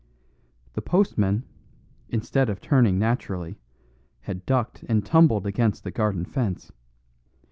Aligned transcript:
The 0.73 0.81
postman, 0.81 1.43
instead 2.09 2.49
of 2.49 2.59
turning 2.59 2.97
naturally, 2.97 3.59
had 4.21 4.47
ducked 4.47 4.83
and 4.89 5.05
tumbled 5.05 5.45
against 5.45 5.83
the 5.83 5.91
garden 5.91 6.25
fence. 6.25 6.71